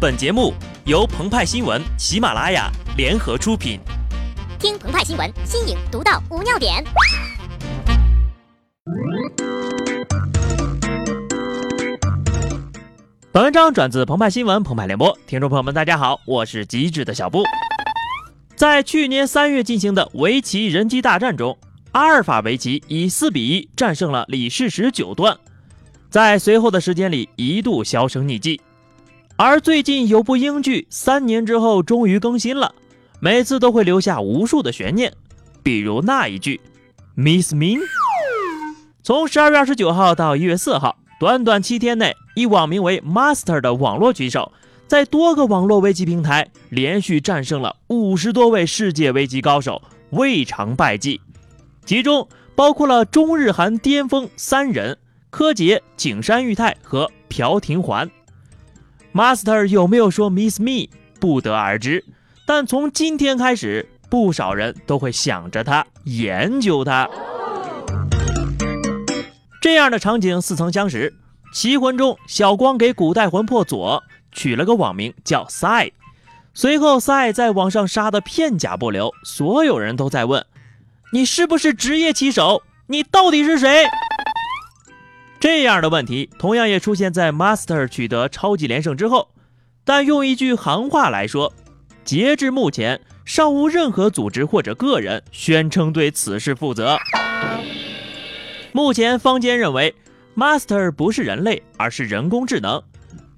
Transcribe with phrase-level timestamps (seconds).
[0.00, 0.54] 本节目
[0.86, 3.78] 由澎湃新闻、喜马拉雅联合出品。
[4.58, 6.82] 听澎湃新闻，新颖独到，无尿点。
[13.30, 15.14] 本文章转自澎湃新闻、澎湃联播。
[15.26, 17.42] 听众朋友们，大家好，我是机智的小布。
[18.56, 21.58] 在去年三月进行的围棋人机大战中，
[21.92, 25.36] 阿尔法围棋以四比一战胜了李世石九段，
[26.08, 28.58] 在随后的时间里一度销声匿迹。
[29.42, 32.74] 而最近有部英剧，三年之后终于更新了，
[33.20, 35.14] 每次都会留下无数的悬念，
[35.62, 36.60] 比如那一句
[37.16, 37.78] “Miss Me”。
[39.02, 44.52] 从十二月二十九号到一月四号，短短七天内，一网名为 Master 的网络棋手，
[44.86, 49.80] 在多个网络围棋平台连续战胜了五十多位世界围棋高手，
[50.10, 51.18] 未尝败绩。
[51.86, 54.98] 其中包括了中日韩巅峰三人：
[55.30, 58.10] 柯洁、景山裕太和朴廷桓。
[59.12, 60.88] Master 有没有说 Miss Me
[61.18, 62.04] 不得而知，
[62.46, 67.08] 但从今天开始，不少人都会想着他，研究他。
[69.60, 71.10] 这样的场景似曾相识，
[71.54, 75.90] 《棋魂》中小光给古代魂魄左取了个网名叫赛，
[76.54, 80.46] 随后赛在网上杀得片甲不留，所有人都在问：
[81.12, 82.62] 你是不是职业棋手？
[82.86, 83.84] 你到底是谁？
[85.40, 89.30] 这样的问题同样也出现在 Master 取得超级连胜之后，
[89.84, 91.50] 但用一句行话来说，
[92.04, 96.98] 截至目前尚无任何组织或者个人宣称对此事负责。
[98.72, 99.94] 目前坊间认为
[100.36, 102.82] Master 不是人类，而是人工智能。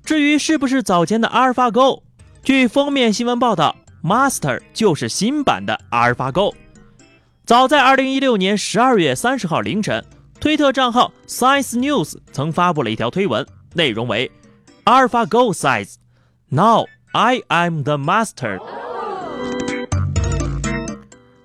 [0.04, 2.02] 至于是不是早前的 AlphaGo，
[2.42, 6.52] 据封面新闻报道，Master 就是新版的 AlphaGo。
[7.46, 10.04] 早在2016年12月30号凌晨。
[10.42, 14.28] 推特账号 Science News 曾发布了一条推文，内容为
[14.84, 15.94] ：AlphaGo says
[16.48, 18.58] now I am the master。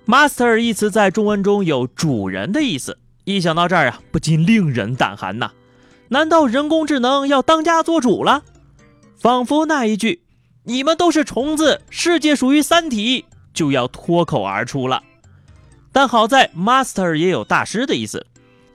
[0.07, 5.51] master 一词在中文中有主人的意思，一想到这儿啊，不禁令人胆寒呐。
[6.07, 8.41] 难道人工智能要当家做主了？
[9.15, 10.23] 仿佛那一句
[10.65, 15.03] “你们都是虫子，世界属于三体”就要脱口而出了。
[15.91, 18.25] 但好在 master 也有大师的意思。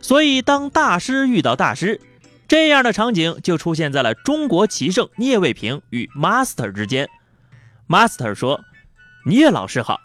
[0.03, 2.01] 所以，当大师遇到大师，
[2.49, 7.09] 这样的场景就出现在了中国棋圣聂卫平与 Master 之间。
[7.89, 8.63] Master 说
[9.25, 10.01] ：“聂老师好。”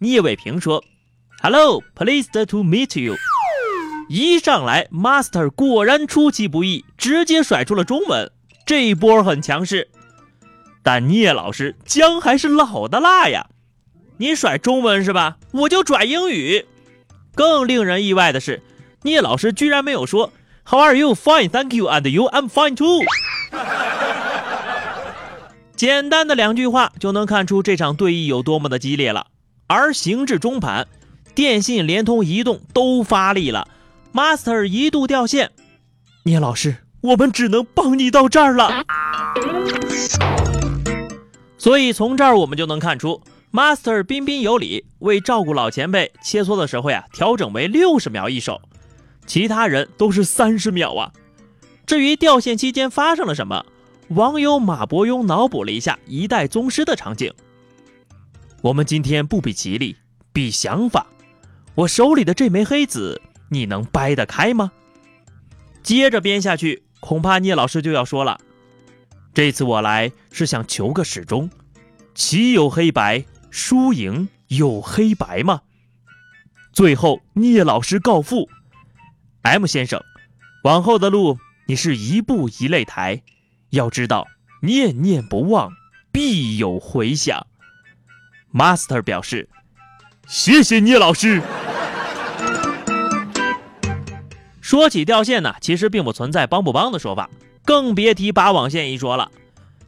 [0.00, 0.84] 聂卫平说
[1.42, 3.16] ：“Hello，pleased to meet you。”
[4.08, 8.30] 一上来，Master 果然出其不意，直接甩出了中文，
[8.64, 9.88] 这一波很强势。
[10.82, 13.46] 但聂老师姜还是老的辣呀，
[14.18, 15.38] 你甩中文是吧？
[15.52, 16.66] 我就拽英语。
[17.34, 18.62] 更令人意外的是。
[19.02, 20.32] 聂老师居然没有说
[20.64, 21.14] “How are you?
[21.14, 21.86] Fine, thank you.
[21.86, 22.24] And you?
[22.28, 23.04] I'm fine too.”
[25.76, 29.28] 简单的两句话就能看出这场对弈有多么的激烈了。
[29.68, 30.88] 而行至中盘，
[31.34, 33.68] 电信、联通、移动都发力了
[34.12, 35.52] ，Master 一度掉线。
[36.24, 38.82] 聂老师，我们只能帮你到这儿了。
[41.56, 43.22] 所以从这儿我们就能看出
[43.52, 48.60] ，Master 彬彬有礼，为照顾老前辈，切磋的时候呀，调整为六十秒一手。
[49.28, 51.12] 其他人都是三十秒啊！
[51.86, 53.66] 至于掉线期间发生了什么，
[54.08, 57.32] 网友马伯庸脑补了一下一代宗师的场景。
[58.62, 59.96] 我们今天不比棋力，
[60.32, 61.06] 比想法。
[61.74, 64.72] 我手里的这枚黑子，你能掰得开吗？
[65.82, 68.40] 接着编下去，恐怕聂老师就要说了：
[69.34, 71.50] 这次我来是想求个始终，
[72.14, 75.60] 棋有黑白，输赢有黑白吗？
[76.72, 78.48] 最后，聂老师告负。
[79.48, 80.04] M 先生，
[80.62, 81.38] 往后的路
[81.68, 83.22] 你是一步一擂台，
[83.70, 84.26] 要知道
[84.60, 85.72] 念念不忘
[86.12, 87.46] 必有回响。
[88.52, 89.48] Master 表示，
[90.26, 91.40] 谢谢聂老师。
[94.60, 97.30] 说起掉线呢，其实并不存在帮不帮的说法，
[97.64, 99.30] 更别提拔网线一说了。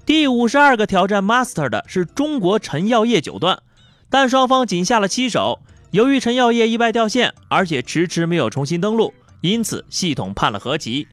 [0.07, 3.63] 第五十二个挑战 Master 的是中国陈耀烨九段，
[4.09, 5.61] 但双方仅下了七手，
[5.91, 9.13] 由于陈耀烨意外掉线，而且迟迟没有重新登录。
[9.41, 11.09] 因此，系统判了和棋，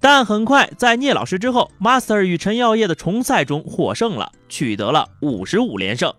[0.00, 6.12] 但很快在聂老师之后，Master 与陈耀烨的重赛中获胜了，取得了五十五连胜。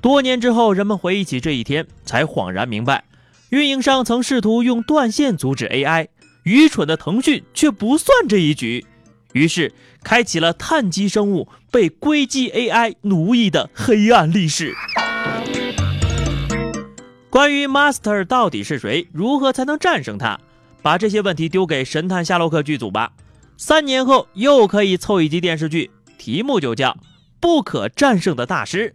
[0.00, 3.04] 多年之后，人们回忆起这一天，才恍然明白，
[3.50, 6.08] 运营商曾试图用断线阻止 AI，
[6.44, 8.86] 愚蠢的腾讯却不算这一局，
[9.32, 9.72] 于是
[10.02, 14.74] 开启了碳基生物被硅基 AI 奴役的黑暗历史。
[17.34, 20.38] 关于 Master 到底是谁，如何才能战胜他？
[20.82, 23.10] 把这些问题丢给《神探夏洛克》剧组吧。
[23.56, 26.96] 三年后又可以凑一集电视剧，题目就叫
[27.42, 28.92] “不可战胜的大师”。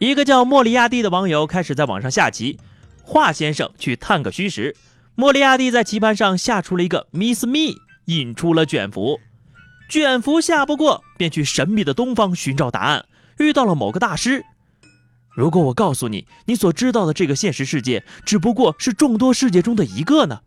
[0.00, 2.58] 一个叫莫里亚蒂的网友开始在网上下棋，
[3.04, 4.74] 华先生去探个虚实。
[5.14, 7.76] 莫里亚蒂在棋盘上下出了一个 Miss Me，
[8.06, 9.20] 引出了卷福。
[9.88, 13.06] 卷福下不过，便去神秘的东方寻找答案，
[13.38, 14.44] 遇到了某个大师。
[15.38, 20.40] 如果我告诉你，你所知道的这个现实世界只不过是众多世界中的一个呢？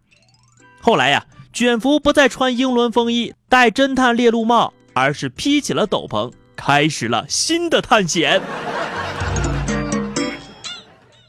[0.82, 8.42] 后来呀，卷福不再穿英伦风衣，戴侦探猎鹿帽，而是披起了斗篷，开始了新的探险。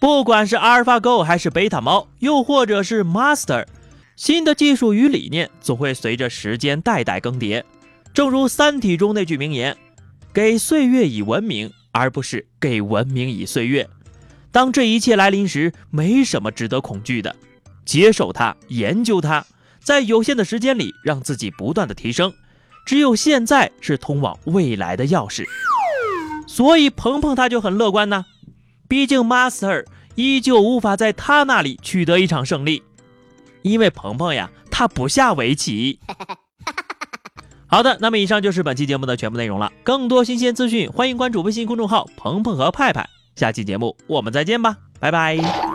[0.01, 3.65] 不管是阿尔法狗还是贝塔猫，又或者是 Master，
[4.17, 7.63] 新的技术与理念总会随着时间代代更迭。
[8.13, 9.77] 正如《三体》中那句名言
[10.35, 13.89] ：“给岁月以文明，而不是给文明以岁月。”
[14.51, 17.35] 当这一切来临时，没什么值得恐惧的。
[17.85, 19.45] 接受它，研究它，
[19.81, 22.33] 在有限的时间里让自己不断的提升。
[22.85, 25.45] 只有现在是通往未来的钥匙。
[26.47, 28.27] 所以鹏鹏他就很乐观呢。
[28.89, 29.87] 毕竟，Master
[30.17, 32.83] 依旧无法在他那里取得一场胜利，
[33.63, 35.99] 因为鹏鹏呀，他不下围棋。
[37.73, 39.73] 好的，那么以上就是本期节目的全部内容了。
[39.83, 43.09] 更多新鲜资讯，欢迎关注微信公众号“鹏鹏和派派”。
[43.35, 45.72] 下期节目我们再见吧，拜拜。